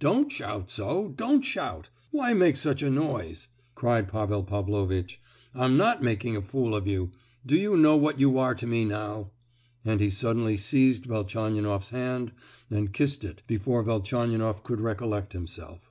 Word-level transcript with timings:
"Don't 0.00 0.32
shout 0.32 0.68
so—don't 0.68 1.42
shout! 1.42 1.88
Why 2.10 2.34
make 2.34 2.56
such 2.56 2.82
a 2.82 2.90
noise?" 2.90 3.46
cried 3.76 4.08
Pavel 4.08 4.42
Pavlovitch. 4.42 5.20
"I'm 5.54 5.76
not 5.76 6.02
making 6.02 6.36
a 6.36 6.42
fool 6.42 6.74
of 6.74 6.88
you! 6.88 7.12
Do 7.46 7.54
you 7.56 7.76
know 7.76 7.96
what 7.96 8.18
you 8.18 8.36
are 8.36 8.56
to 8.56 8.66
me 8.66 8.84
now?" 8.84 9.30
and 9.84 10.00
he 10.00 10.10
suddenly 10.10 10.56
seized 10.56 11.06
Velchaninoff's 11.06 11.90
hand, 11.90 12.32
and 12.68 12.92
kissed 12.92 13.22
it 13.22 13.44
before 13.46 13.84
Velchaninoff 13.84 14.64
could 14.64 14.80
recollect 14.80 15.32
himself. 15.34 15.88